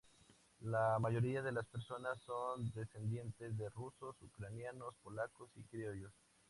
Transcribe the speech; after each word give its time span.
La 0.61 0.97
mayoría 0.97 1.43
de 1.43 1.51
las 1.51 1.67
personas 1.67 2.19
son 2.23 2.71
descendientes 2.71 3.55
de 3.55 3.69
rusos, 3.69 4.15
ucranianos, 4.19 4.95
polacos 5.03 5.51
y 5.55 5.63
criollos. 5.65 6.11